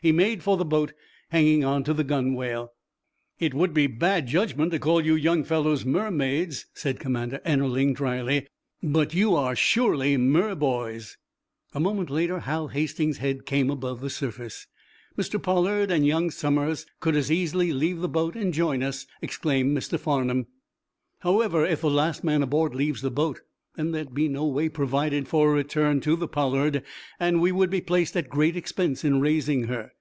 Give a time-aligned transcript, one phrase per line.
[0.00, 0.92] He made for the boat,
[1.30, 2.70] hanging onto the gunwale.
[3.40, 8.46] "It would be bad judgment to call you young fellows mermaids," said Commander Ennerling, dryly,
[8.80, 11.16] "but you are surely merboys."
[11.74, 14.68] A moment later Hal Hastings's head came above the surface.
[15.18, 15.42] "Mr.
[15.42, 19.98] Pollard and young Somers could as easily leave the boat and join us," explained Mr.
[19.98, 20.46] Farnum.
[21.22, 23.40] "However, if the last man aboard leaves the boat
[23.74, 26.82] then there is no way provided for a return to the 'Pollard,'
[27.20, 29.92] and we would be placed at great expense in raising her.